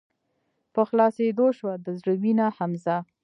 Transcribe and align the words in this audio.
په 0.73 0.81
خلاصيدو 0.89 1.47
شــوه 1.57 1.73
د 1.85 1.87
زړه 1.99 2.13
وينه 2.21 2.47
حمزه 2.57 2.97